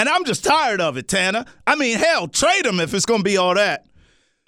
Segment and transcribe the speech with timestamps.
[0.00, 1.44] And I'm just tired of it, Tanner.
[1.66, 3.84] I mean, hell, trade him if it's going to be all that.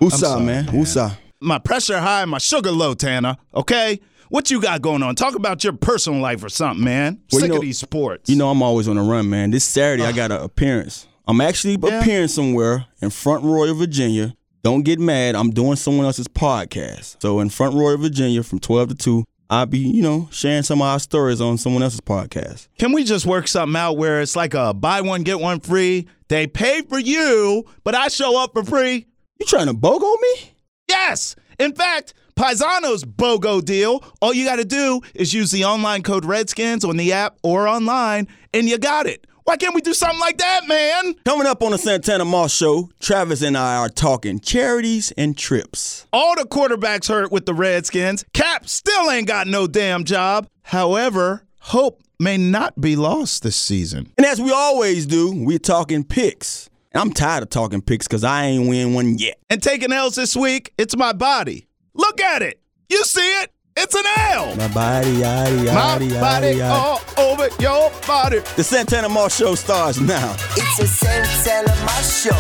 [0.01, 0.65] Woosah, sorry, man.
[0.65, 0.75] man.
[0.75, 1.19] Woosah.
[1.43, 3.37] My pressure high, my sugar low, Tanner.
[3.55, 4.01] Okay?
[4.31, 5.15] What you got going on?
[5.15, 7.21] Talk about your personal life or something, man.
[7.31, 8.31] Well, you Sick know- of these sports.
[8.31, 9.51] You know I'm always on the run, man.
[9.51, 11.07] This Saturday I got an appearance.
[11.29, 12.01] I'm actually Yeah.
[12.01, 14.33] appearing somewhere in Front Royal, Virginia.
[14.65, 15.35] Don't get mad.
[15.35, 17.17] I'm doing someone else's podcast.
[17.21, 20.81] So in Front Royal, Virginia, from 12 to 2, I'll be, you know, sharing some
[20.81, 22.69] of our stories on someone else's podcast.
[22.79, 26.09] Can we just work something out where it's like a buy one, get one free?
[26.29, 29.07] They pay for you, but I show up for free?
[29.39, 30.55] You trying to BOGO me?
[30.89, 31.37] Yes.
[31.59, 36.25] In fact, Paisano's BOGO deal, all you got to do is use the online code
[36.25, 39.27] Redskins on the app or online, and you got it.
[39.45, 41.15] Why can't we do something like that, man?
[41.25, 46.07] Coming up on the Santana Moss Show, Travis and I are talking charities and trips.
[46.13, 48.25] All the quarterbacks hurt with the Redskins.
[48.33, 50.49] Cap still ain't got no damn job.
[50.63, 54.13] However, hope may not be lost this season.
[54.17, 56.71] And as we always do, we're talking picks.
[56.95, 59.39] I'm tired of talking picks because I ain't win one yet.
[59.51, 61.67] And taking L's this week, it's my body.
[61.95, 62.61] Look at it.
[62.89, 63.51] You see it?
[63.75, 64.55] It's an L.
[64.57, 66.71] My body, yaddy, My yaddy, body yaddy, yaddy.
[66.71, 68.41] all over your body.
[68.57, 70.37] The Santana Moss Show starts now.
[70.57, 72.37] It's a Santana Moss show.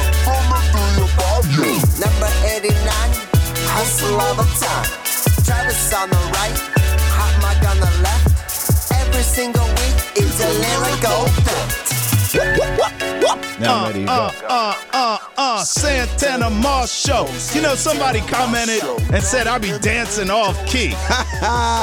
[2.01, 2.75] Number 89,
[3.73, 5.45] hustle all the time.
[5.45, 6.59] Travis on the right,
[7.17, 8.93] hot mic on the left.
[8.93, 11.82] Every single week, it's a lyrical fact.
[12.35, 14.13] Now ready to go.
[14.13, 17.27] Uh, uh, uh, uh, Santana Moss Show.
[17.55, 20.91] You know, somebody commented and said I be dancing off key.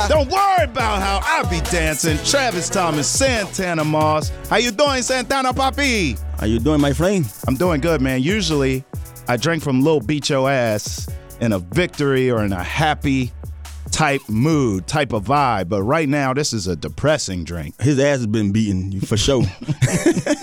[0.09, 2.17] Don't worry about how I be dancing.
[2.25, 4.31] Travis Thomas, Santana Moss.
[4.49, 6.19] How you doing, Santana Papi?
[6.39, 7.31] How you doing, my friend?
[7.47, 8.23] I'm doing good, man.
[8.23, 8.83] Usually,
[9.27, 11.07] I drink from Lil Beat Your Ass
[11.41, 13.31] in a victory or in a happy
[13.91, 15.69] type mood, type of vibe.
[15.69, 17.79] But right now, this is a depressing drink.
[17.81, 19.43] His ass has been beaten for sure.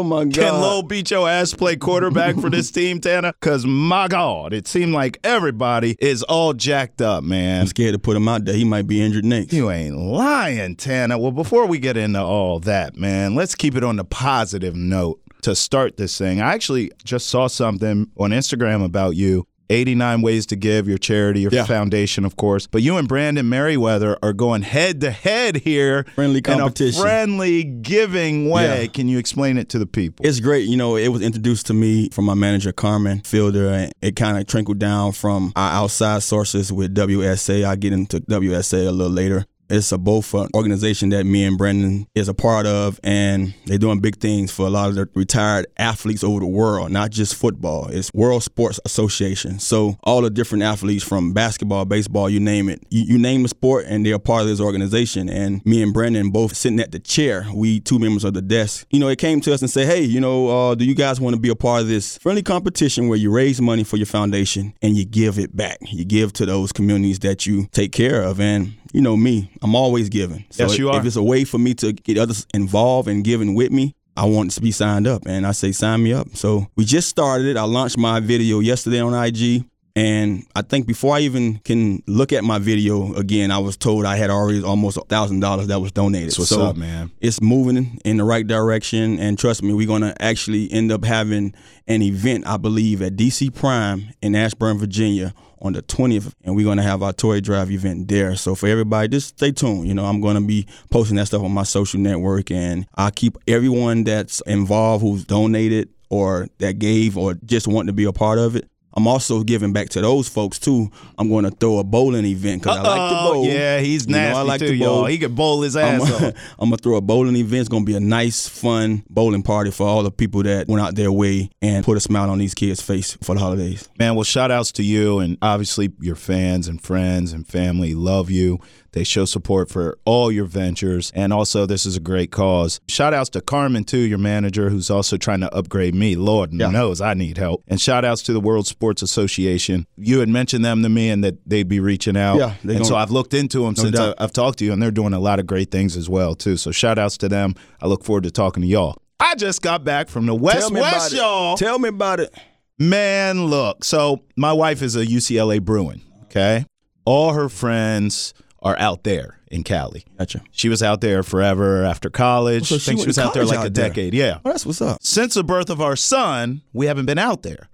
[0.00, 0.34] oh my god!
[0.34, 3.32] Can Lil Beat Your Ass play quarterback for this team, Tanner?
[3.38, 7.62] Because my God, it seemed like everybody is all jacked up, man.
[7.62, 8.54] I'm scared to put him out there.
[8.54, 9.52] He might be injured next.
[9.52, 11.18] You ain't lying, Tanner.
[11.18, 15.20] Well, before we get into all that, man, let's keep it on the positive note
[15.42, 16.40] to start this thing.
[16.40, 19.46] I actually just saw something on Instagram about you.
[19.70, 21.64] 89 ways to give your charity, your Yeah.
[21.64, 22.66] foundation, of course.
[22.66, 26.04] But you and Brandon Meriweather are going head to head here.
[26.14, 27.00] Friendly In a competition.
[27.00, 28.82] friendly giving way.
[28.82, 28.86] Yeah.
[28.88, 30.26] Can you explain it to the people?
[30.26, 30.66] It's great.
[30.68, 34.36] You know, it was introduced to me from my manager, Carmen Fielder, and it kind
[34.38, 37.64] of trickled down from our outside sources with WSA.
[37.64, 39.46] I'll get into WSA a little later.
[39.70, 44.00] It's a both organization that me and Brandon is a part of, and they're doing
[44.00, 47.86] big things for a lot of the retired athletes over the world, not just football.
[47.86, 49.60] It's World Sports Association.
[49.60, 52.82] So all the different athletes from basketball, baseball, you name it.
[52.90, 55.28] You, you name a sport, and they're part of this organization.
[55.28, 57.46] And me and Brandon both sitting at the chair.
[57.54, 58.86] We two members of the desk.
[58.90, 61.20] You know, it came to us and said, "Hey, you know, uh, do you guys
[61.20, 64.06] want to be a part of this friendly competition where you raise money for your
[64.06, 65.78] foundation and you give it back?
[65.82, 69.74] You give to those communities that you take care of." And you know me, I'm
[69.74, 70.44] always giving.
[70.50, 70.98] So Yes, you are.
[70.98, 74.24] if it's a way for me to get others involved and giving with me, I
[74.26, 75.22] want to be signed up.
[75.26, 76.28] And I say, sign me up.
[76.34, 77.56] So we just started it.
[77.56, 79.64] I launched my video yesterday on IG.
[79.96, 84.06] And I think before I even can look at my video again, I was told
[84.06, 86.28] I had already almost a thousand dollars that was donated.
[86.28, 87.10] That's what's so up, man.
[87.20, 91.54] It's moving in the right direction, and trust me, we're gonna actually end up having
[91.88, 96.64] an event, I believe, at DC Prime in Ashburn, Virginia, on the 20th, and we're
[96.64, 98.36] gonna have our toy drive event there.
[98.36, 99.86] So for everybody, just stay tuned.
[99.86, 103.38] You know, I'm gonna be posting that stuff on my social network, and I keep
[103.46, 108.38] everyone that's involved, who's donated or that gave or just want to be a part
[108.38, 108.68] of it.
[108.94, 110.90] I'm also giving back to those folks too.
[111.18, 113.46] I'm going to throw a bowling event because I like to bowl.
[113.46, 114.94] Yeah, he's You know, nasty I like too, to y'all.
[114.96, 115.04] bowl.
[115.06, 116.22] He could bowl his I'm, ass off.
[116.58, 117.60] I'm gonna throw a bowling event.
[117.60, 120.94] It's gonna be a nice, fun bowling party for all the people that went out
[120.96, 123.88] their way and put a smile on these kids' face for the holidays.
[123.98, 128.30] Man, well, shout outs to you and obviously your fans and friends and family love
[128.30, 128.58] you.
[128.92, 131.12] They show support for all your ventures.
[131.14, 132.80] And also, this is a great cause.
[132.88, 136.16] Shout outs to Carmen, too, your manager, who's also trying to upgrade me.
[136.16, 136.70] Lord Yeah.
[136.70, 137.62] knows I need help.
[137.68, 139.86] And shout outs to the World Sports Association.
[139.96, 142.38] You had mentioned them to me and that they'd be reaching out.
[142.38, 144.14] Yeah, and so gonna- I've looked into them No since doubt.
[144.18, 146.56] I've talked to you, and they're doing a lot of great things as well, too.
[146.56, 147.54] So shout outs to them.
[147.80, 148.96] I look forward to talking to y'all.
[149.20, 151.56] I just got back from the West Tell me West, about y'all.
[151.56, 152.34] Tell me about it.
[152.78, 153.84] Man, look.
[153.84, 156.00] So my wife is a UCLA Bruin.
[156.24, 156.64] Okay,
[157.04, 160.04] all her friends are out there in Cali.
[160.18, 160.42] Gotcha.
[160.50, 162.64] She was out there forever after college.
[162.64, 163.88] Oh, so I she think she was out there like a out there.
[163.88, 164.14] decade.
[164.14, 164.38] Yeah.
[164.44, 164.98] Oh, that's what's up.
[165.02, 167.68] Since the birth of our son, we haven't been out there.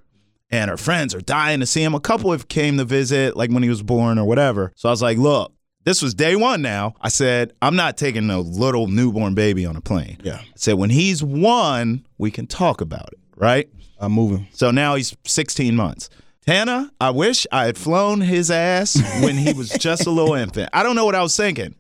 [0.49, 1.95] And her friends are dying to see him.
[1.95, 4.73] A couple have came to visit, like when he was born or whatever.
[4.77, 5.53] So I was like, look,
[5.87, 6.95] This was day one now.
[7.01, 10.19] I said, I'm not taking a little newborn baby on a plane.
[10.25, 10.39] Yeah.
[10.39, 13.69] I said, when he's one, we can talk about it, right?
[14.01, 14.49] I'm moving.
[14.53, 16.11] So now he's 16 months.
[16.47, 20.71] Tana, I wish I had flown his ass when he was just a little infant.
[20.73, 21.75] I don't know what I was thinking.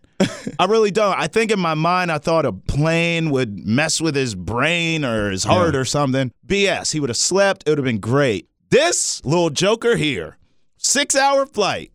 [0.58, 1.16] I really don't.
[1.16, 5.30] I think in my mind, I thought a plane would mess with his brain or
[5.30, 5.80] his heart Yeah.
[5.80, 6.32] or something.
[6.46, 6.92] BS.
[6.92, 7.62] He would have slept.
[7.66, 8.48] It would have been great.
[8.70, 10.36] This little joker here,
[10.78, 11.92] six hour flight.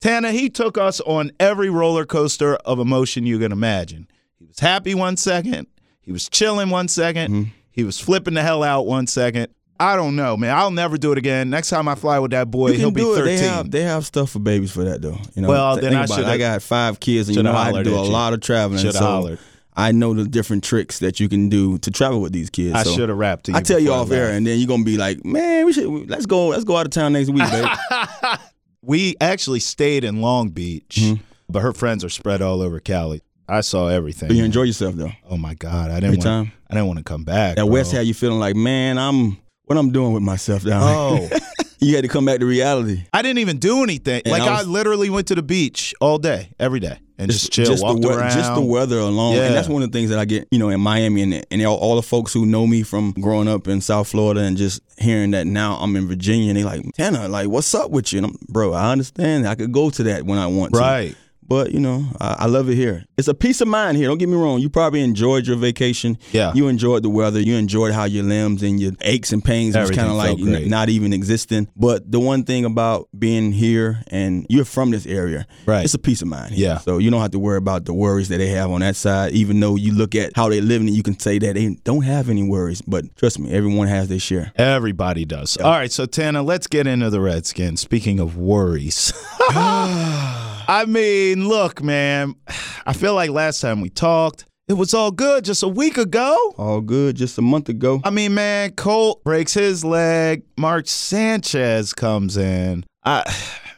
[0.00, 4.08] Tana, he took us on every roller coaster of emotion you can imagine.
[4.38, 5.66] He was happy one second.
[6.00, 7.50] He was chilling one second, Mm-hmm.
[7.72, 9.48] He was flipping the hell out one second.
[9.80, 10.54] I don't know, man.
[10.56, 11.48] I'll never do it again.
[11.50, 13.24] Next time I fly with that boy, he'll be 13.
[13.24, 15.16] They have they have stuff for babies for that though.
[15.34, 15.48] You know.
[15.48, 17.84] Well, then I shoulda- I got five kids, and you know I had to hollered
[17.86, 18.10] do a you.
[18.12, 18.80] lot of traveling.
[18.80, 19.38] Shoulda so hollered.
[19.76, 22.74] I know the different tricks that you can do to travel with these kids.
[22.74, 23.56] I so should have rapped to you.
[23.56, 25.72] I tell you before I off air, and then you're gonna be like, "Man, we
[25.72, 27.68] should let's go let's go out of town next week, baby."
[28.82, 31.22] We actually stayed in Long Beach, Mm-hmm.
[31.50, 33.20] but her friends are spread all over Cali.
[33.48, 34.28] I saw everything.
[34.28, 35.10] but you enjoy yourself though.
[35.28, 36.22] oh my God, I didn't Every want.
[36.22, 36.52] time?
[36.70, 37.56] I didn't want to come back.
[37.56, 37.72] That bro.
[37.72, 39.38] West had you feeling like, man, I'm
[39.70, 40.82] what I'm doing with myself down.
[40.82, 41.28] Oh,
[41.78, 43.04] you had to come back to reality.
[43.12, 44.20] I didn't even do anything.
[44.24, 47.52] And like I I, literally went to the beach all day, every day, and just,
[47.52, 48.32] chill, just walked the, around.
[48.32, 49.44] Just the weather alone, Yeah.
[49.44, 51.62] and that's one of the things that I get, you know, in Miami and and
[51.64, 54.80] all, all the folks who know me from growing up in South Florida and just
[54.98, 58.18] hearing that now I'm in Virginia, and they like Tanner, like, what's up with you?
[58.18, 59.46] And I'm, bro, I understand.
[59.46, 60.80] I could go to that when I want to.
[60.80, 61.16] Right.
[61.50, 63.04] But you know, I, I love it here.
[63.18, 64.06] It's a peace of mind here.
[64.06, 64.60] Don't get me wrong.
[64.60, 66.16] You probably enjoyed your vacation.
[66.30, 66.52] Yeah.
[66.54, 67.40] You enjoyed the weather.
[67.40, 70.38] You enjoyed how your limbs and your aches and pains was Everything kind of like
[70.62, 71.66] n- not even existing.
[71.74, 75.84] But the one thing about being here and you're from this area, Right.
[75.84, 76.54] It's a peace of mind.
[76.54, 76.68] here.
[76.68, 76.78] Yeah.
[76.78, 79.32] So you don't have to worry about the worries that they have on that side.
[79.32, 82.04] Even though you look at how they living, and you can say that they don't
[82.04, 82.80] have any worries.
[82.80, 84.52] But trust me, everyone has their share.
[84.54, 85.56] Everybody does.
[85.56, 87.80] All right, so Tana, let's get into the Redskins.
[87.80, 89.12] Speaking of worries.
[90.68, 92.34] I mean, look, man,
[92.86, 96.54] I feel like last time we talked, it was all good just a week ago.
[96.56, 97.16] All good.
[97.16, 98.00] Just a month ago.
[98.04, 100.44] I mean, man, Colt breaks his leg.
[100.56, 102.84] Mark Sanchez comes in.
[103.04, 103.24] I,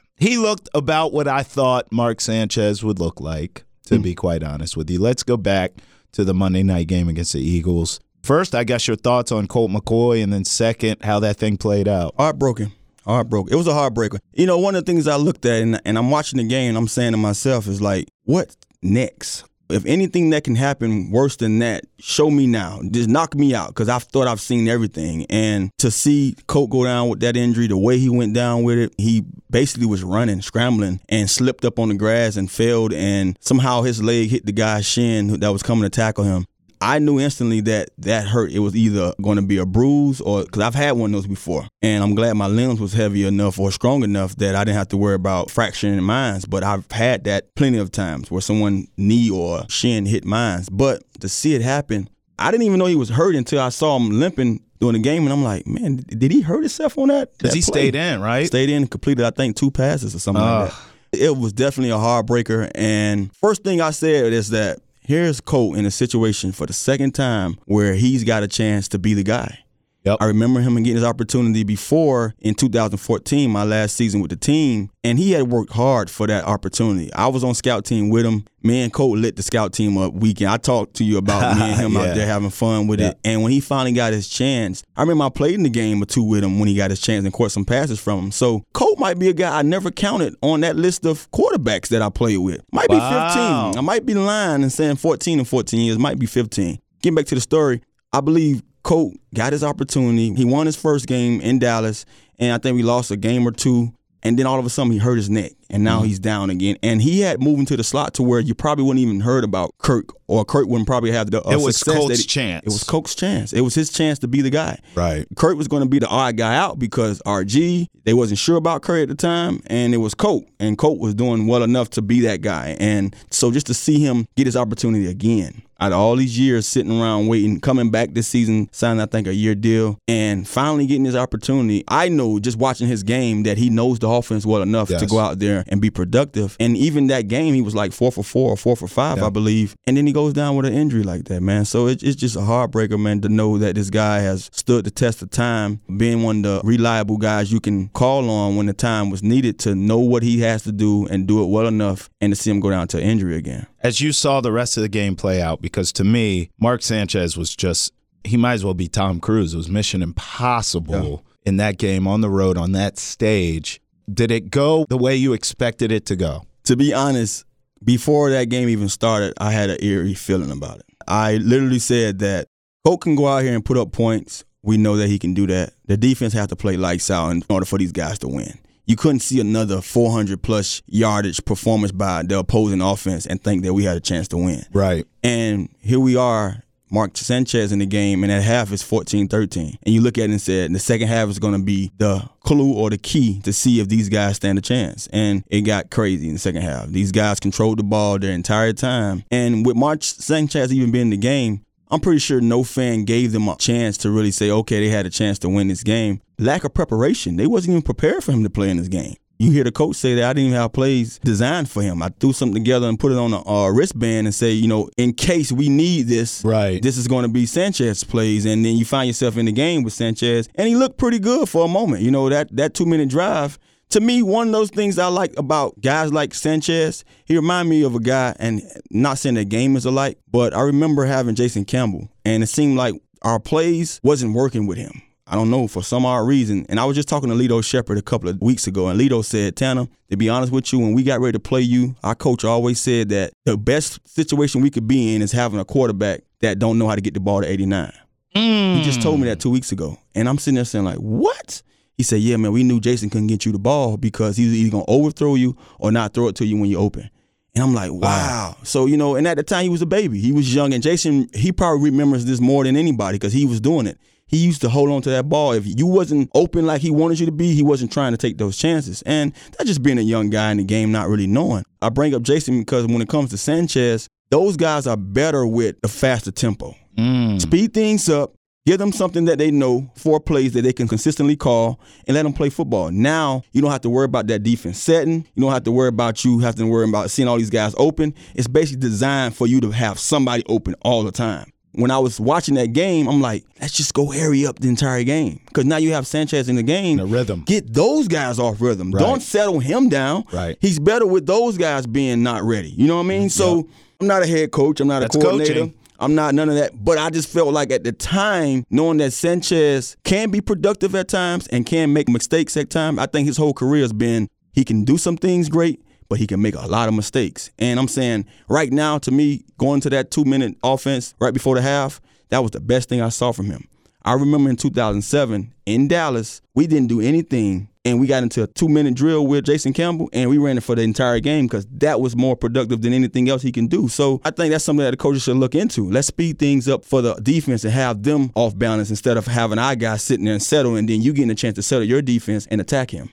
[0.16, 4.02] he looked about what I thought Mark Sanchez would look like, to hmm.
[4.02, 5.00] be quite honest with you.
[5.00, 5.72] Let's go back
[6.12, 7.98] to the Monday night game against the Eagles.
[8.22, 11.88] First, I guess your thoughts on Colt McCoy, and then second, how that thing played
[11.88, 12.14] out.
[12.18, 12.70] Heartbroken.
[13.04, 13.52] Heartbroken.
[13.52, 14.18] It was a heartbreaker.
[14.32, 16.76] You know, one of the things I looked at and, and I'm watching the game
[16.76, 19.44] I'm saying to myself is like, what next?
[19.72, 22.80] If anything that can happen worse than that, show me now.
[22.90, 25.24] Just knock me out because I thought I've seen everything.
[25.30, 28.78] And to see Colt go down with that injury, the way he went down with
[28.78, 32.92] it, he basically was running, scrambling, and slipped up on the grass and failed.
[32.92, 36.44] And somehow his leg hit the guy's shin that was coming to tackle him.
[36.82, 38.50] I knew instantly that that hurt.
[38.50, 41.28] It was either going to be a bruise or because I've had one of those
[41.28, 44.78] before, and I'm glad my limbs was heavy enough or strong enough that I didn't
[44.78, 46.44] have to worry about fracturing mines.
[46.44, 50.68] But I've had that plenty of times where someone knee or shin hit mines.
[50.68, 53.96] But to see it happen, I didn't even know he was hurt until I saw
[53.96, 57.38] him limping during the game, and I'm like, man, did he hurt himself on that?
[57.38, 57.90] Because he play?
[57.90, 58.44] stayed in, right?
[58.48, 60.78] Stayed in completed, I think, two passes or something like that.
[61.12, 62.72] It was definitely a heartbreaker.
[62.74, 67.12] And first thing I said is that here's Colt in a situation for the second
[67.12, 69.58] time where he's got a chance to be the guy.
[70.04, 70.18] Yep.
[70.20, 74.90] I remember him getting his opportunity before in 2014, my last season with the team,
[75.04, 77.12] and he had worked hard for that opportunity.
[77.14, 78.44] I was on scout team with him.
[78.64, 80.50] Me and Colt lit the scout team up weekend.
[80.50, 82.00] I talked to you about me and him Yeah.
[82.00, 83.16] out there having fun with it.
[83.24, 86.06] And when he finally got his chance, I remember I played in the game or
[86.06, 88.32] two with him when he got his chance and caught some passes from him.
[88.32, 92.02] So Colt might be a guy I never counted on that list of quarterbacks that
[92.02, 92.60] I played with.
[92.72, 93.02] Might be 15.
[93.04, 95.98] I might be lying and saying 14 and 14 years.
[95.98, 96.78] Might be 15.
[97.02, 97.82] Getting back to the story,
[98.12, 100.34] I believe Colt got his opportunity.
[100.34, 102.04] He won his first game in Dallas,
[102.38, 103.92] and I think we lost a game or two.
[104.22, 106.76] And then all of a sudden he hurt his neck, and now he's down again.
[106.82, 109.76] And he had moved into the slot to where you probably wouldn't even heard about
[109.78, 111.42] Kirk, or Kirk wouldn't probably have the.
[111.44, 112.64] Uh, It was Colt's he- chance.
[112.64, 113.52] It was Colt's chance.
[113.52, 114.78] It was his chance to be the guy.
[114.94, 115.26] Right.
[115.36, 118.82] Kirk was going to be the odd guy out because RG, they wasn't sure about
[118.82, 122.02] Kirk at the time, and it was Colt, and Colt was doing well enough to
[122.02, 122.76] be that guy.
[122.78, 126.64] And so just to see him get his opportunity again, out of all these years
[126.64, 130.86] sitting around waiting, coming back this season, signing I think a year deal, and finally
[130.86, 134.62] getting his opportunity, I know just watching his game that he knows the offense well
[134.62, 136.56] enough to go out there and be productive.
[136.60, 139.30] And even that game, he was like four for four or four for five, I
[139.30, 139.74] believe.
[139.86, 141.64] And then he goes down with an injury like that, man.
[141.64, 144.90] So it, it's just a heartbreaker, man, to know that this guy has stood the
[144.90, 148.72] test of time, being one of the reliable guys you can call on when the
[148.72, 152.08] time was needed to know what he has to do and do it well enough,
[152.20, 153.66] and to see him go down to injury again.
[153.80, 157.36] As you saw the rest of the game play out, because to me, Mark Sanchez
[157.36, 157.92] was just,
[158.24, 159.54] he might as well be Tom Cruise.
[159.54, 163.80] It was mission impossible in that game on the road on that stage.
[164.12, 166.42] Did it go the way you expected it to go?
[166.64, 167.44] To be honest,
[167.84, 170.86] before that game even started, I had an eerie feeling about it.
[171.06, 172.46] I literally said that
[172.84, 174.44] Coach can go out here and put up points.
[174.62, 175.72] We know that he can do that.
[175.86, 178.58] The defense has to play lights out in order for these guys to win.
[178.86, 183.74] You couldn't see another 400 plus yardage performance by the opposing offense and think that
[183.74, 184.64] we had a chance to win.
[184.72, 185.06] Right.
[185.22, 189.78] And here we are Mark Sanchez in the game, and at half is 14 13.
[189.82, 192.28] And you look at it and said the second half is going to be the
[192.40, 195.08] clue or the key to see if these guys stand a chance.
[195.12, 196.88] And it got crazy in the second half.
[196.88, 199.24] These guys controlled the ball their entire time.
[199.30, 203.32] And with Mark Sanchez even being in the game, I'm pretty sure no fan gave
[203.32, 206.20] them a chance to really say, okay, they had a chance to win this game.
[206.38, 207.36] Lack of preparation.
[207.36, 209.16] They wasn't even prepared for him to play in this game.
[209.38, 212.00] You hear the coach say that I didn't even have plays designed for him.
[212.02, 214.88] I threw something together and put it on a, a wristband and say, you know,
[214.96, 216.80] in case we need this, right.
[216.80, 218.44] this is going to be Sanchez plays.
[218.44, 221.48] And then you find yourself in the game with Sanchez, and he looked pretty good
[221.48, 222.02] for a moment.
[222.02, 223.58] You know, that that two minute drive.
[223.90, 227.82] To me, one of those things I like about guys like Sanchez, he remind me
[227.82, 231.66] of a guy, and not saying that game is alike, but I remember having Jason
[231.66, 235.02] Campbell, and it seemed like our plays wasn't working with him.
[235.32, 236.66] I don't know, for some odd reason.
[236.68, 239.24] And I was just talking to Lito Sheppard a couple of weeks ago, and Lito
[239.24, 242.14] said, Tanner, to be honest with you, when we got ready to play you, our
[242.14, 246.20] coach always said that the best situation we could be in is having a quarterback
[246.42, 247.90] that don't know how to get the ball to 89.
[248.36, 248.76] Mm.
[248.76, 249.98] He just told me that two weeks ago.
[250.14, 251.62] And I'm sitting there saying, like, what?
[251.96, 254.70] He said, yeah, man, we knew Jason couldn't get you the ball because he's either
[254.70, 257.08] going to overthrow you or not throw it to you when you're open.
[257.54, 258.00] And I'm like, wow.
[258.00, 258.56] wow.
[258.64, 260.20] So, you know, and at the time he was a baby.
[260.20, 260.74] He was young.
[260.74, 263.98] And Jason, he probably remembers this more than anybody because he was doing it
[264.32, 265.52] he used to hold on to that ball.
[265.52, 268.38] If you wasn't open like he wanted you to be, he wasn't trying to take
[268.38, 269.02] those chances.
[269.02, 271.64] And that's just being a young guy in the game, not really knowing.
[271.82, 275.76] I bring up Jason because when it comes to Sanchez, those guys are better with
[275.84, 276.74] a faster tempo.
[276.96, 277.42] Mm.
[277.42, 278.32] Speed things up,
[278.64, 282.22] give them something that they know, four plays that they can consistently call, and let
[282.22, 282.90] them play football.
[282.90, 285.26] Now you don't have to worry about that defense setting.
[285.34, 287.74] You don't have to worry about you having to worry about seeing all these guys
[287.76, 288.14] open.
[288.34, 292.20] It's basically designed for you to have somebody open all the time when I was
[292.20, 295.40] watching that game, I'm like, let's just go hurry up the entire game.
[295.46, 296.98] Because now you have Sanchez in the game.
[296.98, 297.44] The rhythm.
[297.46, 298.92] Get those guys off rhythm.
[298.92, 299.00] Right.
[299.00, 300.24] Don't settle him down.
[300.32, 300.56] Right.
[300.60, 302.70] He's better with those guys being not ready.
[302.70, 303.22] You know what I mean?
[303.22, 303.28] Mm-hmm.
[303.28, 303.66] So yep.
[304.00, 304.80] I'm not a head coach.
[304.80, 305.54] I'm not That's a coordinator.
[305.54, 305.74] Coaching.
[305.98, 306.84] I'm not none of that.
[306.84, 311.08] But I just felt like at the time, knowing that Sanchez can be productive at
[311.08, 314.64] times and can make mistakes at times, I think his whole career has been he
[314.64, 315.80] can do some things great
[316.12, 317.50] but he can make a lot of mistakes.
[317.58, 321.54] And I'm saying right now, to me, going to that two minute offense right before
[321.54, 323.66] the half, that was the best thing I saw from him.
[324.04, 328.46] I remember in 2007 in Dallas, we didn't do anything and we got into a
[328.46, 331.66] two minute drill with Jason Campbell and we ran it for the entire game because
[331.78, 333.88] that was more productive than anything else he can do.
[333.88, 335.90] So I think that's something that the coaches should look into.
[335.90, 339.58] Let's speed things up for the defense and have them off balance instead of having
[339.58, 342.02] our guys sitting there and settle and then you getting a chance to settle your
[342.02, 343.08] defense and attack him.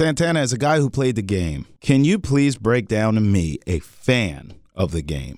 [0.00, 3.58] Santana, as a guy who played the game, can you please break down to me,
[3.66, 5.36] a fan of the game,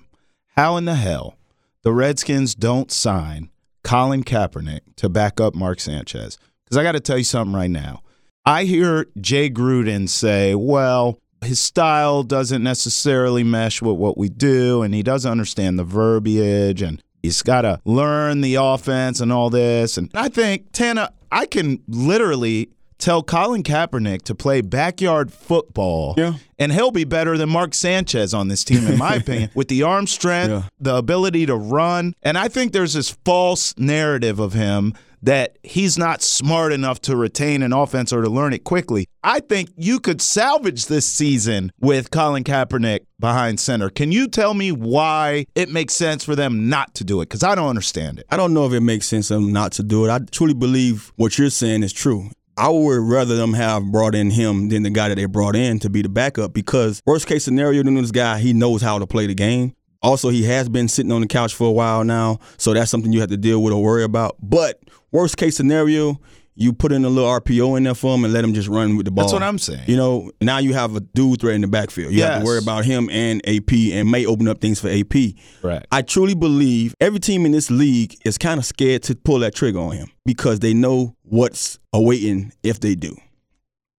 [0.55, 1.35] how in the hell
[1.81, 3.49] the Redskins don't sign
[3.83, 6.37] Colin Kaepernick to back up Mark Sanchez?
[6.63, 8.03] Because I got to tell you something right now.
[8.45, 14.81] I hear Jay Gruden say, well, his style doesn't necessarily mesh with what we do,
[14.81, 19.49] and he doesn't understand the verbiage, and he's got to learn the offense and all
[19.49, 19.97] this.
[19.97, 22.69] And I think, Tana, I can literally
[23.03, 26.35] tell Colin Kaepernick to play backyard football, yeah.
[26.57, 29.83] and he'll be better than Mark Sanchez on this team, in my opinion, with the
[29.83, 30.63] arm strength, yeah.
[30.79, 32.15] the ability to run.
[32.23, 37.15] And I think there's this false narrative of him that he's not smart enough to
[37.15, 39.07] retain an offense or to learn it quickly.
[39.23, 43.89] I think you could salvage this season with Colin Kaepernick behind center.
[43.89, 47.29] Can you tell me why it makes sense for them not to do it?
[47.29, 48.25] Because I don't understand it.
[48.29, 50.09] I don't know if it makes sense for them not to do it.
[50.09, 52.29] I truly believe what you're saying is true.
[52.55, 55.79] I would rather them have brought in him than the guy that they brought in
[55.79, 59.25] to be the backup because worst case scenario, this guy he knows how to play
[59.25, 59.75] the game.
[60.03, 63.13] Also, he has been sitting on the couch for a while now, so that's something
[63.13, 64.35] you have to deal with or worry about.
[64.41, 64.81] But
[65.11, 66.19] worst case scenario,
[66.55, 68.95] you put in a little RPO in there for him and let him just run
[68.95, 69.25] with the ball.
[69.25, 69.83] That's what I'm saying.
[69.87, 72.11] You know, now you have a dude threat in the backfield.
[72.11, 72.29] You yes.
[72.29, 75.35] have to worry about him and AP and may open up things for AP.
[75.61, 75.85] Right.
[75.91, 79.55] I truly believe every team in this league is kind of scared to pull that
[79.55, 83.15] trigger on him because they know what's awaiting if they do.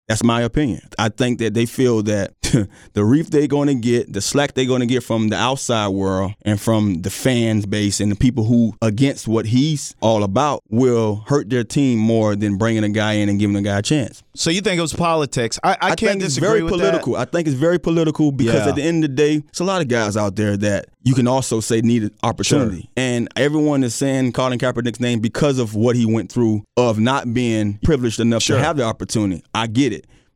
[0.07, 0.81] That's my opinion.
[0.99, 2.33] I think that they feel that
[2.93, 5.89] the reef they're going to get, the slack they're going to get from the outside
[5.89, 10.61] world and from the fans base and the people who against what he's all about
[10.69, 13.81] will hurt their team more than bringing a guy in and giving a guy a
[13.81, 14.23] chance.
[14.35, 15.59] So you think it was politics?
[15.63, 17.13] I, I, I can't think it's very political.
[17.13, 17.27] That.
[17.27, 18.69] I think it's very political because yeah.
[18.69, 21.13] at the end of the day, it's a lot of guys out there that you
[21.13, 22.81] can also say needed opportunity.
[22.81, 22.89] Sure.
[22.97, 27.33] And everyone is saying Colin Kaepernick's name because of what he went through of not
[27.33, 28.57] being privileged enough sure.
[28.57, 29.43] to have the opportunity.
[29.53, 29.92] I get it.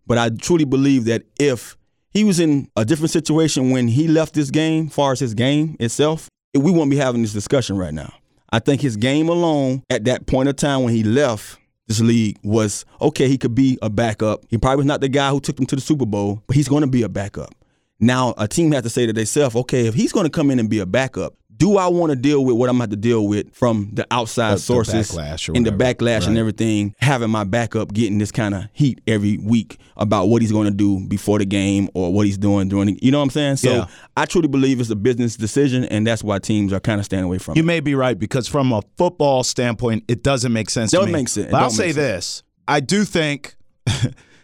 [0.07, 1.77] But I truly believe that if
[2.09, 5.75] he was in a different situation when he left this game, far as his game
[5.79, 8.11] itself, we won't be having this discussion right now.
[8.49, 12.37] I think his game alone at that point of time when he left this league
[12.43, 14.43] was okay, he could be a backup.
[14.49, 16.67] He probably was not the guy who took them to the Super Bowl, but he's
[16.67, 17.53] going to be a backup.
[17.99, 20.59] Now, a team has to say to themselves, okay, if he's going to come in
[20.59, 23.01] and be a backup, do I want to deal with what I'm going to have
[23.01, 26.37] to deal with from the outside The- the sources backlash or and the backlash and
[26.37, 30.65] everything, having my backup getting this kind of heat every week about what he's going
[30.67, 33.29] to do before the game or what he's doing during the, you know what I'm
[33.31, 33.55] saying?
[33.57, 33.87] So Yeah.
[34.15, 37.23] I truly believe it's a business decision, and that's why teams are kind of staying
[37.23, 37.65] away from You it.
[37.65, 40.91] may be right because from a football standpoint, it doesn't make sense.
[40.91, 41.13] Don't to me.
[41.13, 41.47] make sense.
[41.47, 43.55] It But I'll say this: I do think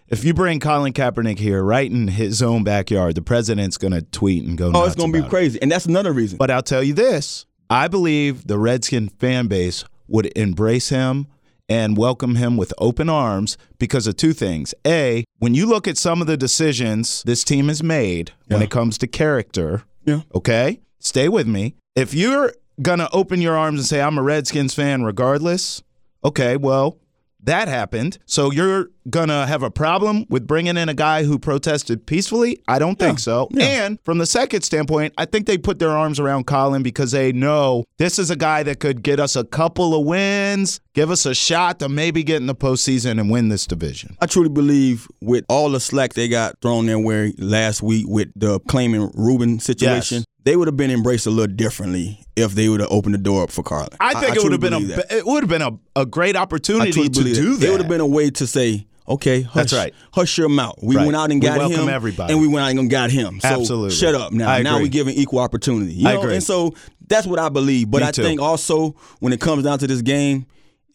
[0.08, 4.02] if you bring Colin Kaepernick here, right in his own backyard, the president's going to
[4.02, 4.72] tweet and go.
[4.74, 5.30] Oh, it's going to be about it.
[5.30, 6.38] crazy, and that's another reason.
[6.38, 11.28] But I'll tell you this: I believe the Redskin fan base would embrace him
[11.70, 14.74] and welcome him with open arms because of two things.
[14.86, 18.70] A, when you look at some of the decisions this team has made when it
[18.70, 20.22] comes to character, Yeah.
[20.36, 20.82] okay?
[21.00, 21.76] Stay with me.
[21.96, 25.82] If you're going to open your arms and say, I'm a Redskins fan regardless,
[26.24, 26.98] okay, well,
[27.44, 28.18] that happened.
[28.26, 32.62] So you're going to have a problem with bringing in a guy who protested peacefully?
[32.68, 33.50] I don't think so.
[33.60, 37.32] And from the second standpoint, I think they put their arms around Colin because they
[37.34, 41.26] know this is a guy that could get us a couple of wins, give us
[41.26, 44.16] a shot to maybe get in the postseason and win this division.
[44.22, 48.30] I truly believe with all the slack they got thrown their way last week with
[48.36, 50.26] the claiming Reuben situation, Yes.
[50.44, 53.44] They would have been embraced a little differently if they would have opened the door
[53.44, 53.90] up for Carlin.
[54.00, 55.12] I think it would have been a that.
[55.12, 57.66] it would have been a, a great opportunity to do that.
[57.68, 59.94] It would have been a way to say, okay, hush, That's right.
[60.12, 60.80] hush your mouth.
[60.82, 61.06] We Right.
[61.06, 62.34] went out and got welcome him, everybody.
[62.34, 63.40] and we went out and got him.
[63.42, 63.92] So Absolutely.
[63.92, 64.50] shut up now.
[64.50, 65.94] I Now we're giving equal opportunity.
[65.94, 66.22] You I know?
[66.22, 66.36] agree.
[66.36, 66.74] And so
[67.08, 67.90] that's what I believe.
[67.92, 68.24] But Me I too.
[68.24, 70.46] think also when it comes down to this game.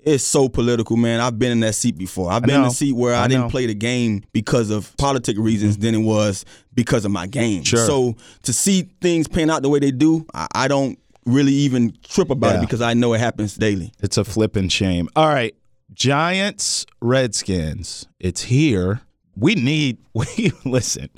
[0.09, 1.21] It's so political, man.
[1.21, 2.33] I've been in that seat before.
[2.33, 5.37] I've been in the seat where I, I didn't play the game because of politic
[5.39, 5.83] reasons mm-hmm.
[5.85, 7.63] than it was because of my game.
[7.63, 7.85] Sure.
[7.85, 11.95] So to see things pan out the way they do, I, I don't really even
[12.03, 12.59] trip about Yeah.
[12.59, 13.93] it because I know it happens daily.
[14.01, 15.09] It's a flipping shame.
[15.15, 15.55] All right.
[15.93, 18.07] Giants, Redskins.
[18.19, 19.03] It's here.
[19.37, 21.11] We need, we listen,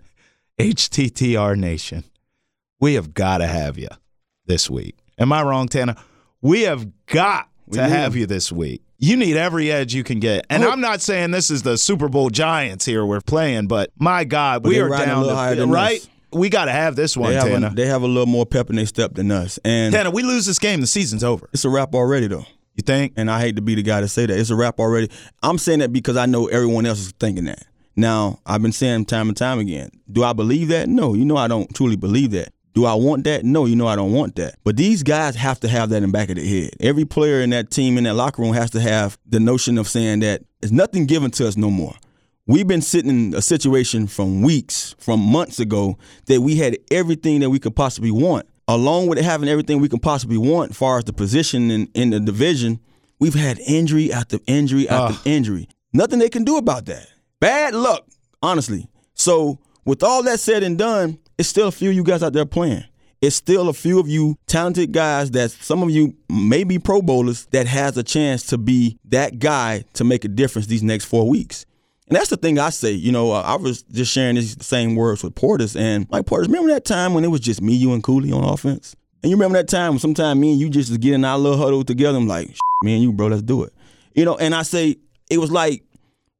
[0.58, 2.04] HTTR Nation.
[2.80, 3.88] We have got to have you
[4.46, 4.96] this week.
[5.18, 5.96] Am I wrong, Tana?
[6.40, 8.82] We have got to need have you this week.
[8.98, 10.46] You need every edge you can get.
[10.50, 10.70] And Oh.
[10.70, 14.62] I'm not saying this is the Super Bowl Giants here we're playing, but my God,
[14.62, 16.06] But we are down to- than right?
[16.32, 17.66] We got to have this one, They have, Tana.
[17.68, 19.58] a, they have a little more pep in their step than us.
[19.64, 21.48] And Tana, we lose this game, the season's over.
[21.52, 22.44] it's a wrap already, though.
[22.76, 23.14] You think?
[23.16, 24.38] And I hate to be the guy to say that.
[24.38, 25.10] It's a wrap already.
[25.42, 27.64] I'm saying that because I know everyone else is thinking that.
[27.96, 29.90] Now, I've been saying time and time again.
[30.10, 30.88] Do I believe that?
[30.88, 31.14] No.
[31.14, 32.52] You know I don't truly believe that.
[32.72, 33.44] Do I want that?
[33.44, 34.54] No, you know I don't want that.
[34.62, 36.70] But these guys have to have that in the back of their head.
[36.80, 39.88] Every player in that team in that locker room has to have the notion of
[39.88, 41.94] saying that there's nothing given to us no more.
[42.50, 47.40] We've been sitting in a situation from weeks, from months ago, that we had everything
[47.40, 48.44] that we could possibly want.
[48.66, 52.10] Along with having everything we can possibly want, as far as the position in, in
[52.10, 52.80] the division,
[53.20, 55.68] we've had injury after injury after injury.
[55.92, 57.06] Nothing they can do about that.
[57.38, 58.04] Bad luck,
[58.42, 58.88] honestly.
[59.14, 62.34] So, with all that said and done, it's still a few of you guys out
[62.34, 62.84] there playing.
[63.22, 67.00] It's still a few of you talented guys that some of you may be pro
[67.00, 71.06] bowlers that has a chance to be that guy to make a difference these next
[71.06, 71.64] four weeks.
[72.08, 72.90] And that's the thing I say.
[72.90, 76.46] You know, uh, I was just sharing these same words with Portis, and like Portis,
[76.46, 78.94] remember that time when it was just me, you, and Cooley on offense?
[79.22, 81.56] And you remember that time when sometimes me and you just was getting our little
[81.56, 82.18] huddle together?
[82.18, 83.72] I'm like, me and you, bro, let's do it.
[84.14, 84.96] You know, and I say
[85.30, 85.84] it was like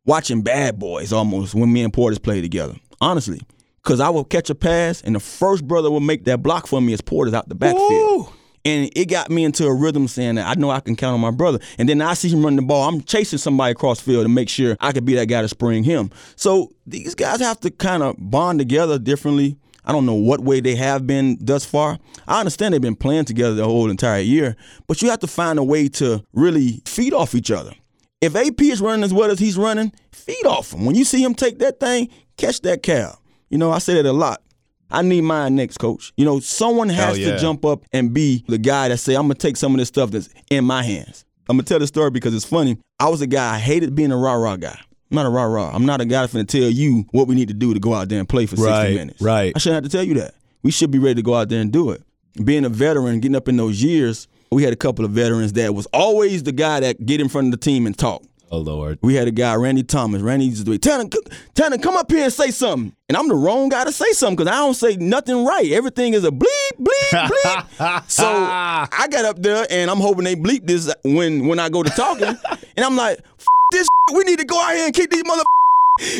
[0.04, 2.74] watching Bad Boys almost when me and Portis played together.
[3.00, 3.40] Honestly,
[3.82, 6.80] because I would catch a pass, and the first brother would make that block for
[6.80, 8.32] me as Portis out the backfield.
[8.62, 11.20] And it got me into a rhythm saying that I know I can count on
[11.20, 11.60] my brother.
[11.78, 12.86] And then I see him running the ball.
[12.86, 15.82] I'm chasing somebody across field to make sure I could be that guy to spring
[15.82, 16.10] him.
[16.36, 19.56] So these guys have to kind of bond together differently.
[19.86, 21.98] I don't know what way they have been thus far.
[22.28, 25.58] I understand they've been playing together the whole entire year, but you have to find
[25.58, 27.72] a way to really feed off each other.
[28.20, 30.84] If AP is running as well as he's running, feed off him.
[30.84, 33.16] When you see him take that thing, catch that cow.
[33.50, 34.42] You know, I say that a lot.
[34.90, 36.12] I need mine next, coach.
[36.16, 37.32] You know, someone has yeah.
[37.32, 39.88] to jump up and be the guy that say, I'm gonna take some of this
[39.88, 41.24] stuff that's in my hands.
[41.48, 42.78] I'm gonna tell the story because it's funny.
[42.98, 44.78] I was a guy, I hated being a rah-rah guy.
[45.10, 45.70] I'm not a rah-rah.
[45.74, 47.94] I'm not a guy that's gonna tell you what we need to do to go
[47.94, 49.20] out there and play for 60 Right, minutes.
[49.20, 49.52] right.
[49.54, 50.34] I shouldn't have to tell you that.
[50.62, 52.02] We should be ready to go out there and do it.
[52.44, 55.74] Being a veteran, getting up in those years, we had a couple of veterans that
[55.74, 58.22] was always the guy that get in front of the team and talk.
[58.52, 58.98] Oh, Lord.
[59.00, 60.22] We had a guy, Randy Thomas.
[60.22, 60.82] Randy used to it.
[60.82, 61.08] Tanner,
[61.54, 62.92] Tanner, come up here and say something.
[63.08, 65.70] And I'm the wrong guy to say something because I don't say nothing right.
[65.70, 68.04] Everything is a bleep, bleep, bleep.
[68.10, 71.84] so I got up there and I'm hoping they bleep this when when I go
[71.84, 72.26] to talking.
[72.76, 75.44] and I'm like, F- this, we need to go out here and kick these mother.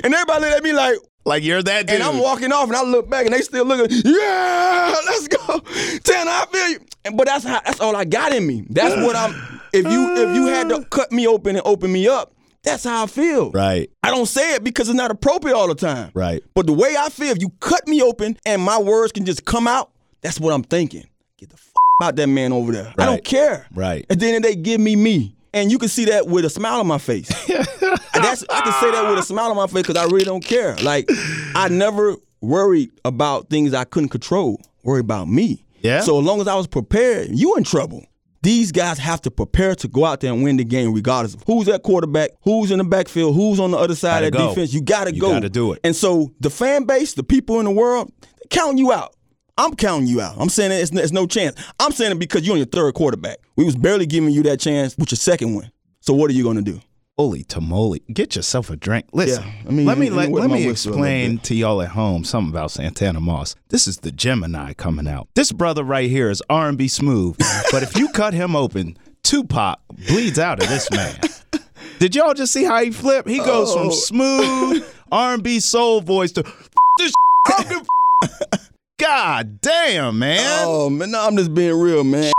[0.04, 1.96] And everybody looked at me like, Like you're that dude.
[1.96, 3.96] And I'm walking off, and I look back, and they still looking.
[4.04, 5.58] Yeah, let's go,
[6.04, 6.30] Tanner.
[6.30, 6.80] I feel you.
[7.04, 7.60] And, but that's how.
[7.64, 8.64] That's all I got in me.
[8.70, 9.34] That's what I'm.
[9.72, 10.84] If you if you had to uh.
[10.84, 13.50] cut me open and open me up, that's how I feel.
[13.50, 13.90] Right.
[14.02, 16.10] I don't say it because it's not appropriate all the time.
[16.14, 16.42] Right.
[16.54, 19.44] But the way I feel, if you cut me open and my words can just
[19.44, 21.06] come out, that's what I'm thinking.
[21.38, 22.92] Get the f- out that man over there.
[22.98, 23.66] I don't care.
[23.74, 24.04] Right.
[24.10, 25.34] And then they give me me.
[25.52, 27.28] And you can see that with a smile on my face.
[28.14, 30.44] That's I can say that with a smile on my face because I really don't
[30.44, 30.76] care.
[30.76, 31.08] Like
[31.56, 34.60] I never worried about things I couldn't control.
[34.84, 35.64] Worry about me.
[35.80, 36.02] Yeah.
[36.02, 38.04] So as long as I was prepared, you in trouble.
[38.42, 41.42] These guys have to prepare to go out there and win the game, regardless of
[41.46, 44.48] who's at quarterback, who's in the backfield, who's on the other side of that go.
[44.48, 44.72] defense.
[44.72, 45.30] You gotta You go.
[45.30, 45.80] gotta do it.
[45.84, 49.14] And so the fan base, the people in the world, they counting you out.
[49.58, 50.36] I'm counting you out.
[50.38, 51.54] I'm saying it's, it's no chance.
[51.78, 53.38] I'm saying it because you're on your third quarterback.
[53.56, 55.70] We was barely giving you that chance with your second one.
[56.00, 56.80] So what are you gonna do?
[57.18, 58.00] Holy tamale.
[58.12, 59.06] Get yourself a drink.
[59.12, 61.04] Listen, Yeah, I mean, let me let let, wet let my me whistle a little
[61.04, 63.56] explain to y'all at home something about Santana Moss.
[63.68, 65.28] This is the Gemini coming out.
[65.34, 67.36] This brother right here is R&B smooth,
[67.72, 71.18] but if you cut him open, Tupac bleeds out of this man.
[71.98, 73.28] Did y'all just see how he flipped?
[73.28, 73.78] He goes Oh.
[73.84, 76.42] from smooth R&B soul voice to
[76.98, 77.12] this.
[77.46, 77.86] I don't give
[78.52, 78.58] a
[78.98, 80.40] God damn, man.
[80.66, 82.32] Oh man, no, I'm just being real, man.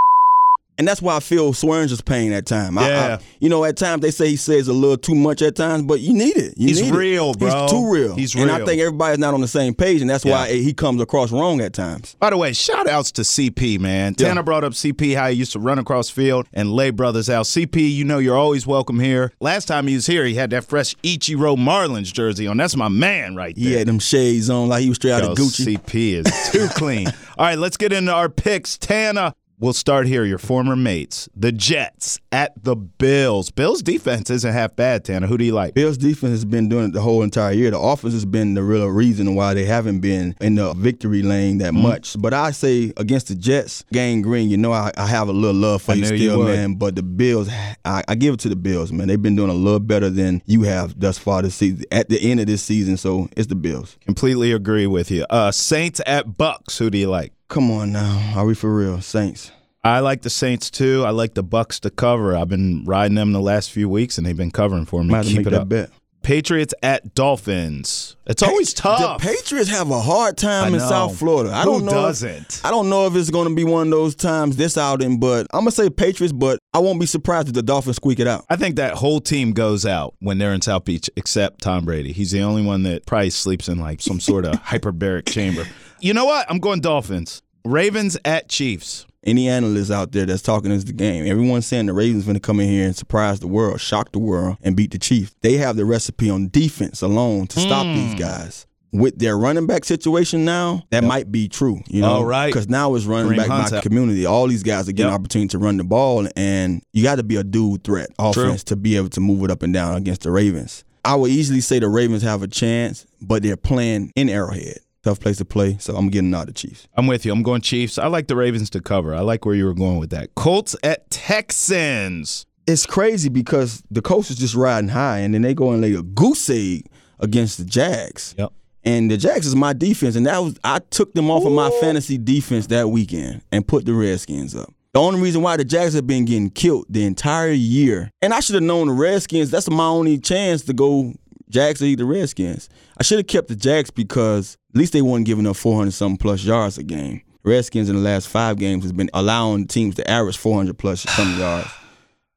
[0.81, 2.75] And that's why I feel Swearinger's pain at times.
[2.75, 3.17] I- I- Yeah.
[3.39, 5.99] you know, at times they say he says a little too much at times, but
[5.99, 6.55] you need it.
[6.57, 6.97] You He's need it.
[6.97, 7.61] real, bro.
[7.61, 8.15] He's too real.
[8.15, 8.45] He's real.
[8.45, 10.55] And I think everybody's not on the same page, and that's why Yeah.
[10.55, 12.15] he comes across wrong at times.
[12.19, 14.15] By the way, shout outs to CP, man.
[14.17, 14.29] Yeah.
[14.29, 17.45] Tanner brought up CP, how he used to run across field and lay brothers out.
[17.45, 19.33] CP, you know you're always welcome here.
[19.39, 22.57] Last time he was here, he had that fresh Ichiro Marlins jersey on.
[22.57, 23.63] That's my man right there.
[23.69, 25.77] He had them shades on like he was straight out of Gucci.
[25.77, 27.07] CP is too clean.
[27.37, 28.79] All right, let's get into our picks.
[28.79, 30.26] Tana, we'll start here.
[30.26, 33.50] Your former mates, the Jets at the Bills.
[33.52, 35.28] Bills defense isn't half bad, Tanner.
[35.28, 35.74] Who do you like?
[35.74, 37.71] Bills defense has been doing it the whole entire year.
[37.71, 41.60] The offense has been the real reason why they haven't been in the victory lane
[41.60, 41.84] that Mm-hmm.
[41.84, 42.15] much.
[42.19, 45.56] But I say against the Jets, Gang Green, you know I, I have a little
[45.56, 46.74] love for I you knew you still, man.
[46.74, 47.47] But the Bills,
[47.86, 49.08] I, I give it to the Bills, man.
[49.08, 51.86] They've been doing a little better than you have thus far this season.
[51.91, 53.97] At the end of this season, so it's the Bills.
[54.06, 55.26] Completely agree with you.
[55.30, 56.78] Uh, Saints at Bucks.
[56.78, 57.32] Who do you like?
[57.51, 59.51] Come on now, are we for real, Saints?
[59.83, 61.03] I like the Saints too.
[61.05, 62.33] I like the Bucks to cover.
[62.33, 65.09] I've been riding them the last few weeks, and they've been covering for me.
[65.09, 65.67] Might Keep it that up.
[65.67, 65.89] bet.
[66.21, 68.15] Patriots at Dolphins.
[68.27, 69.21] It's always tough.
[69.21, 70.79] The Patriots have a hard time in.
[70.79, 71.51] South Florida.
[71.53, 71.91] I Who don't know.
[71.91, 72.62] doesn't?
[72.63, 75.47] I don't know if it's going to be one of those times this outing, but
[75.53, 76.34] I'm gonna say Patriots.
[76.34, 78.45] But I won't be surprised if the Dolphins squeak it out.
[78.49, 82.12] I think that whole team goes out when they're in South Beach, except Tom Brady.
[82.12, 85.65] He's the only one that probably sleeps in like some sort of hyperbaric chamber.
[85.99, 86.49] You know what?
[86.49, 87.41] I'm going Dolphins.
[87.63, 89.05] Ravens at Chiefs.
[89.23, 91.27] Any analyst out there that's talking is the game.
[91.27, 94.19] Everyone's saying the Ravens going to come in here and surprise the world, shock the
[94.19, 95.36] world, and beat the Chiefs.
[95.41, 97.93] They have the recipe on defense alone to stop Hmm.
[97.95, 98.65] these guys.
[98.93, 101.81] With their running back situation now, that might be true.
[101.88, 102.47] You know, All right.
[102.47, 103.84] Because now it's running Kareem back Hunt's by out.
[103.84, 104.25] community.
[104.25, 105.19] All these guys are getting Yep.
[105.21, 108.75] opportunity to run the ball, and you got to be a dude threat offense to
[108.75, 110.84] be able to move it up and down against the Ravens.
[111.05, 114.79] I would easily say the Ravens have a chance, but they're playing in Arrowhead.
[115.03, 116.87] Tough place to play, so I'm getting out the Chiefs.
[116.95, 117.31] I'm with you.
[117.31, 117.97] I'm going Chiefs.
[117.97, 119.15] I like the Ravens to cover.
[119.15, 120.35] I like where you were going with that.
[120.35, 122.45] Colts at Texans.
[122.67, 125.93] it's crazy because the Colts is just riding high, and then they go and lay
[125.95, 126.85] a goose egg
[127.19, 128.35] against the Jags.
[128.37, 128.51] Yep.
[128.83, 131.71] And the Jags is my defense, and that was I took them off of my
[131.81, 134.71] fantasy defense that weekend and put the Redskins up.
[134.93, 138.39] The only reason why the Jags have been getting killed the entire year, and I
[138.39, 139.49] should have known the Redskins.
[139.49, 141.13] That's my only chance to go
[141.51, 142.69] Jags or eat the Redskins.
[142.97, 146.17] I should have kept the Jags because at least they weren't giving up 400 something
[146.17, 147.21] plus yards a game.
[147.43, 151.39] Redskins in the last five games has been allowing teams to average 400 plus some
[151.39, 151.69] yards.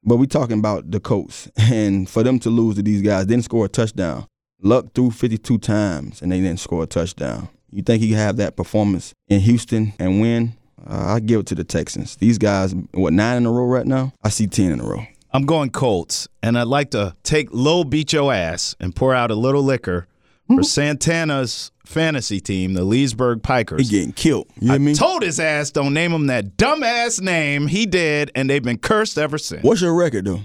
[0.03, 3.45] But we talking about the Colts, and for them to lose to these guys, didn't
[3.45, 4.27] score a touchdown.
[4.61, 7.49] Luck threw 52 times, and they didn't score a touchdown.
[7.71, 10.53] You think he have that performance in Houston and win?
[10.87, 12.15] Uh, I give it to the Texans.
[12.15, 14.13] These guys, what nine in a row right now?
[14.23, 15.05] I see ten in a row.
[15.35, 19.31] I'm going Colts, and I'd like to take Lil Beat Your Ass and pour out
[19.31, 20.07] a little liquor
[20.47, 20.61] for mm-hmm.
[20.61, 23.91] Santana's fantasy team, the Leesburg He Pikers.
[23.91, 24.47] getting killed.
[24.61, 24.95] You know what I I mean?
[24.95, 27.67] told his ass don't name him that dumbass name.
[27.67, 29.61] He did, and they've been cursed ever since.
[29.61, 30.39] What's your record though?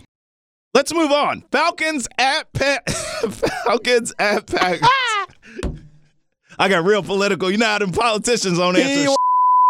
[0.75, 1.45] Let's move on.
[1.53, 2.81] Falcons at pa-
[3.65, 4.89] Falcons at Packers.
[6.59, 7.49] I got real political.
[7.49, 9.15] You know how them politicians don't He answer.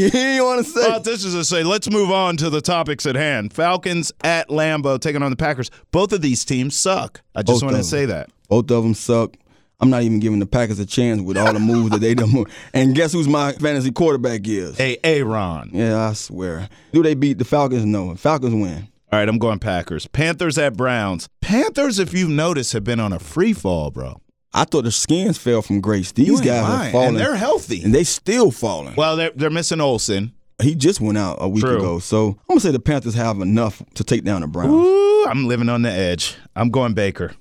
[0.37, 0.87] You want to say.
[0.89, 3.53] Politicians will say, let's move on to the topics at hand.
[3.53, 5.71] Falcons at Lambeau taking on the Packers.
[5.91, 7.21] Both of these teams suck.
[7.35, 8.31] I just Both want to say that.
[8.49, 9.37] Both of them suck.
[9.81, 12.45] I'm not even giving the Packers a chance with all the moves that they done.
[12.75, 14.77] And guess who's my fantasy quarterback is?
[14.77, 15.71] Hey, Aaron.
[15.73, 16.69] Yeah, I swear.
[16.93, 17.85] Do they beat the Falcons?
[17.87, 18.15] No.
[18.15, 18.89] Falcons win.
[19.13, 20.07] All right, I'm going Packers.
[20.07, 21.29] Panthers at Browns.
[21.41, 24.21] Panthers, if you've noticed, have been on a free fall, bro.
[24.53, 26.13] I thought the skins fell from grace.
[26.13, 27.83] These guys lying, are falling, and they're healthy.
[27.83, 28.95] and they still falling.
[28.97, 30.33] well, they're, they're missing Olsen.
[30.63, 31.79] He just went out a week True.
[31.79, 34.73] ago, so I'm gonna say the Panthers have enough to take down the Browns.
[34.73, 36.37] Ooh, I'm living on the edge.
[36.55, 37.33] I'm going Baker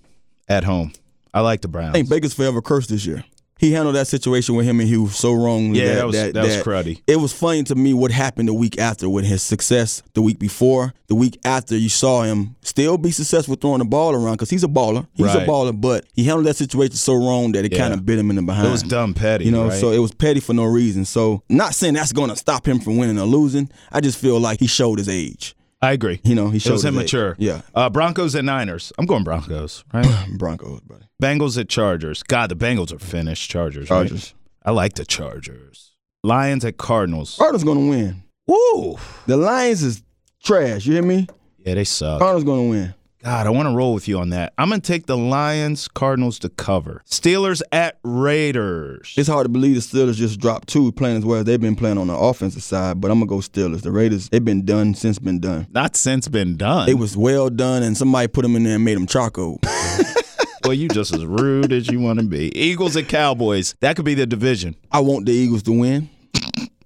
[0.48, 0.94] at home.
[1.34, 1.90] I like the Browns.
[1.90, 3.24] I think Baker's forever cursed this year.
[3.60, 5.76] He handled that situation with him and he was so wrong.
[5.76, 7.02] Yeah, that, that was- that was cruddy.
[7.08, 10.40] It was funny to me what happened the week after with his success the week
[10.40, 10.94] before.
[11.08, 14.64] The week after, you saw him still be successful throwing the ball around because he's
[14.64, 15.06] a baller.
[15.14, 15.44] He's Right.
[15.44, 17.80] a baller, but he handled that situation so wrong that it Yeah.
[17.80, 18.68] kind of bit him in the behind.
[18.68, 19.46] it was dumb petty.
[19.46, 19.80] You know, right?
[19.80, 21.04] so it was petty for no reason.
[21.06, 23.70] So, not saying that's going to stop him from winning or losing.
[23.92, 25.56] I just feel like he showed his age.
[25.82, 26.20] I agree.
[26.24, 26.98] You know, he shows showed was his age.
[27.14, 27.36] immature.
[27.40, 28.92] Yeah, Uh, Broncos and Niners.
[28.98, 30.06] I'm going Broncos, right?
[30.38, 31.06] Broncos, buddy.
[31.22, 32.22] Bengals at Chargers.
[32.24, 33.50] God, the Bengals are finished.
[33.50, 33.90] Chargers.
[33.90, 34.08] right?
[34.10, 34.34] Chargers.
[34.66, 35.96] I like the Chargers.
[36.24, 37.38] Lions at Cardinals.
[37.38, 38.24] Cardinals going to win.
[38.48, 38.98] Woo!
[39.26, 40.04] The Lions is
[40.44, 40.86] trash.
[40.86, 41.28] You hear me?
[41.60, 42.20] Yeah, they suck.
[42.20, 42.94] Cardinals going to win.
[43.22, 44.54] God, I want to roll with you on that.
[44.58, 47.04] I'm going to take the Lions, Cardinals to cover.
[47.06, 49.14] Steelers at Raiders.
[49.18, 51.76] It's hard to believe the Steelers just dropped two playing as well as they've been
[51.76, 53.82] playing on the offensive side, but I'm gonna go Steelers.
[53.82, 55.68] The Raiders, they've been done since been done.
[55.72, 56.88] Not since been done.
[56.88, 59.60] It was well done, and somebody put them in there and made them charcoal.
[60.64, 62.58] well, you just as rude as you want to be.
[62.58, 63.76] Eagles at Cowboys.
[63.82, 64.78] That could be the division.
[64.94, 66.10] I want the Eagles to win.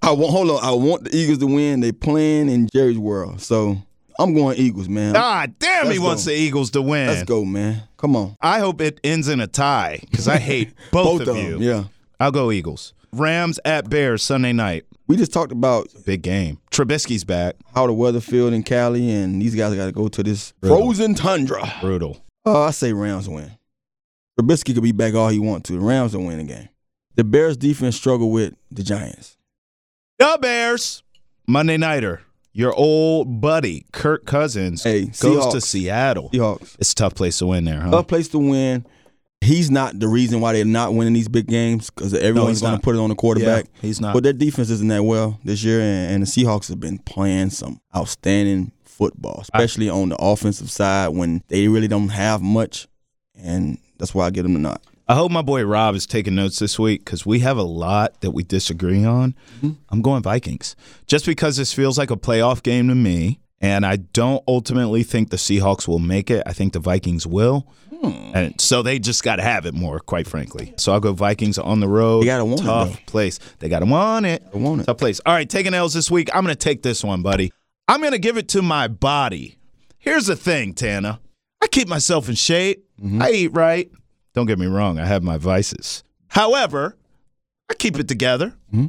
[0.02, 0.64] I want hold on.
[0.64, 1.78] I want the Eagles to win.
[1.78, 3.78] They playing in Jerry's world, so
[4.18, 5.14] I'm going Eagles, man.
[5.16, 6.30] Ah, damn, he Let's wants go.
[6.32, 7.08] the Eagles to win.
[7.08, 7.82] Let's go, man.
[7.96, 11.50] Come on, I hope it ends in a tie because I hate both, of, you.
[11.52, 11.62] them.
[11.62, 11.84] Yeah,
[12.20, 12.92] I'll go Eagles.
[13.12, 14.84] Rams at Bears Sunday night.
[15.06, 16.58] we just talked about Big game.
[16.72, 17.54] Trubisky's back.
[17.74, 21.14] how the weather field in Cali, and these guys got to go to this frozen
[21.14, 21.72] tundra.
[21.80, 22.20] Brutal.
[22.44, 23.52] Oh, I say Rams win.
[24.38, 25.74] Trubisky could be back all he wants to.
[25.74, 26.68] The Rams will win the game.
[27.14, 29.36] The Bears defense struggle with the Giants.
[30.18, 31.04] The Bears.
[31.46, 32.22] Monday nighter.
[32.56, 35.52] Your old buddy Kirk Cousins Hey, goes Seahawks.
[35.52, 36.30] to Seattle.
[36.30, 36.76] Seahawks.
[36.78, 37.90] It's a tough place to win there, huh?
[37.90, 38.86] Tough place to win.
[39.40, 42.76] He's not the reason why they're not winning these big games because everyone's he's going
[42.76, 43.64] to put it on the quarterback.
[43.74, 44.14] Yeah, he's not.
[44.14, 47.50] But their defense isn't that well this year, and, and the Seahawks have been playing
[47.50, 52.86] some outstanding football, especially on the offensive side when they really don't have much,
[53.36, 54.80] and that's why I get them the nod.
[55.06, 58.20] I hope my boy Rob is taking notes this week because we have a lot
[58.22, 59.34] that we disagree on.
[59.90, 63.96] I'm going Vikings just because this feels like a playoff game to me, and I
[63.96, 66.42] don't ultimately think the Seahawks will make it.
[66.46, 67.66] I think the Vikings will,
[68.02, 70.72] and so they just got to have it more, quite frankly.
[70.78, 72.22] So I'll go Vikings on the road.
[72.22, 72.98] They gotta want it, tough though.
[73.06, 73.38] place.
[73.58, 74.50] They got to want it.
[74.52, 74.84] They want it.
[74.84, 75.20] Tough place.
[75.26, 76.30] All right, taking L's this week.
[76.34, 77.52] I'm going to take this one, buddy.
[77.88, 79.58] I'm going to give it to my body.
[79.98, 81.20] Here's the thing, Tana.
[81.62, 82.86] I keep myself in shape.
[82.98, 83.22] Mm-hmm.
[83.22, 83.90] I eat right.
[84.34, 86.02] Don't get me wrong, I have my vices.
[86.28, 86.96] However,
[87.70, 88.54] I keep it together.
[88.72, 88.86] Mm-hmm.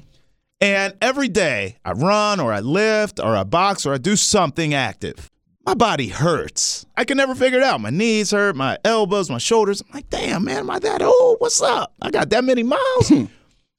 [0.62, 4.74] And every day I run or I lift or I box or I do something
[4.74, 5.30] active.
[5.66, 6.86] My body hurts.
[6.96, 7.82] I can never figure it out.
[7.82, 9.82] My knees hurt, my elbows, my shoulders.
[9.82, 11.38] I'm like, damn, man, am I that old?
[11.40, 11.94] What's up?
[12.02, 13.12] I got that many miles.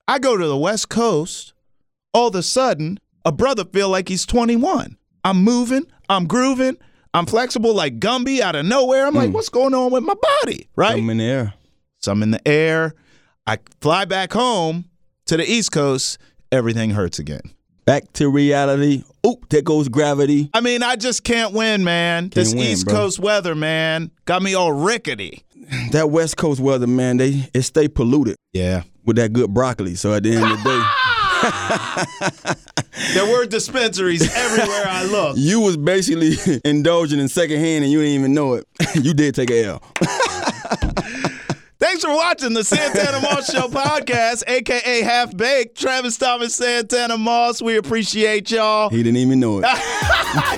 [0.09, 1.53] I go to the West Coast.
[2.13, 4.97] All of a sudden, a brother feel like he's 21.
[5.25, 6.77] I'm moving, I'm grooving,
[7.17, 9.07] I'm flexible like Gumby out of nowhere.
[9.07, 9.33] I'm like, hmm.
[9.35, 10.69] what's going on with my body?
[10.77, 10.99] Right?
[10.99, 11.55] I'm in the air.
[12.01, 12.95] So I'm in the air.
[13.47, 14.85] I fly back home
[15.25, 16.19] to the East Coast.
[16.53, 17.41] Everything hurts again.
[17.87, 19.03] Back to reality.
[19.27, 20.51] Oop, there goes gravity.
[20.53, 22.29] I mean, I just can't win, man.
[22.29, 22.95] this win, East bro.
[22.95, 25.43] Coast weather, man, got me all rickety.
[25.93, 28.83] That West Coast weather, man, they it stay polluted Yeah.
[29.05, 29.95] with that good broccoli.
[29.97, 30.85] So at the end of the day,
[33.13, 35.39] There were dispensaries everywhere I looked.
[35.39, 36.33] you was basically
[36.65, 38.67] indulging in secondhand and you didn't even know it.
[38.95, 39.83] you did take a L.
[41.79, 45.79] Thanks for watching the Santana Moss Show podcast, aka Half Baked.
[45.79, 47.61] Travis Thomas, Santana Moss.
[47.61, 48.89] We appreciate y'all.
[48.89, 49.67] He didn't even know it.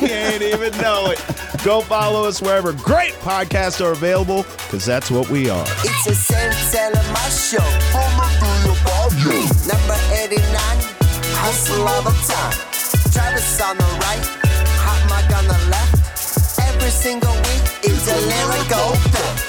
[0.00, 1.18] you ain't even know it.
[1.64, 5.64] Go follow us wherever great podcasts are available, because that's what we are.
[5.82, 7.58] It's a Santana Moss show.
[9.66, 9.97] Number 89,
[11.48, 12.52] hustle all the time.
[13.10, 14.24] Travis on the right,
[14.84, 16.60] hot mic on the left.
[16.60, 19.47] Every single week, it's a lyrical fact.